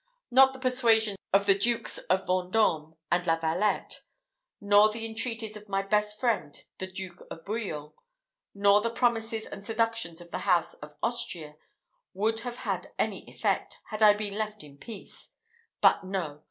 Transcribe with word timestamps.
Not 0.31 0.51
the 0.53 0.57
persuasions 0.59 1.15
of 1.31 1.45
the 1.45 1.53
Dukes 1.55 1.99
of 1.99 2.25
Vendome 2.25 2.95
and 3.11 3.27
La 3.27 3.37
Valette, 3.37 4.01
nor 4.59 4.89
the 4.89 5.05
entreaties 5.05 5.55
of 5.55 5.69
my 5.69 5.83
best 5.83 6.19
friend 6.19 6.57
the 6.79 6.87
Duke 6.91 7.21
of 7.29 7.45
Bouillon, 7.45 7.93
nor 8.55 8.81
the 8.81 8.89
promises 8.89 9.45
and 9.45 9.63
seductions 9.63 10.19
of 10.19 10.31
the 10.31 10.39
house 10.39 10.73
of 10.73 10.95
Austria, 11.03 11.55
would 12.15 12.39
have 12.39 12.57
had 12.65 12.91
any 12.97 13.29
effect, 13.29 13.77
had 13.91 14.01
I 14.01 14.13
been 14.15 14.33
left 14.33 14.63
at 14.63 14.79
peace: 14.79 15.29
but 15.81 16.03
no! 16.03 16.39